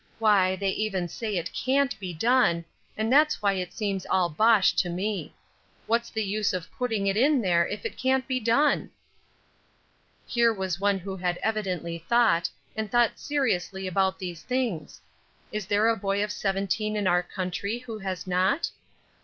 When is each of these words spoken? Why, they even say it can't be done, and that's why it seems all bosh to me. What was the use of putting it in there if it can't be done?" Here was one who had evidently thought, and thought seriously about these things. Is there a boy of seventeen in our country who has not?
Why, 0.17 0.55
they 0.55 0.71
even 0.71 1.07
say 1.07 1.37
it 1.37 1.53
can't 1.53 1.95
be 1.99 2.11
done, 2.11 2.65
and 2.97 3.13
that's 3.13 3.39
why 3.39 3.53
it 3.53 3.71
seems 3.71 4.03
all 4.09 4.29
bosh 4.29 4.73
to 4.77 4.89
me. 4.89 5.35
What 5.85 6.01
was 6.01 6.09
the 6.09 6.23
use 6.23 6.53
of 6.53 6.71
putting 6.71 7.05
it 7.05 7.15
in 7.15 7.39
there 7.39 7.67
if 7.67 7.85
it 7.85 7.99
can't 7.99 8.27
be 8.27 8.39
done?" 8.39 8.89
Here 10.25 10.51
was 10.51 10.79
one 10.79 10.97
who 10.97 11.17
had 11.17 11.37
evidently 11.43 11.99
thought, 12.09 12.49
and 12.75 12.89
thought 12.89 13.19
seriously 13.19 13.85
about 13.85 14.17
these 14.17 14.41
things. 14.41 14.99
Is 15.51 15.67
there 15.67 15.87
a 15.87 15.95
boy 15.95 16.23
of 16.23 16.31
seventeen 16.31 16.95
in 16.95 17.05
our 17.05 17.21
country 17.21 17.77
who 17.77 17.99
has 17.99 18.25
not? 18.25 18.71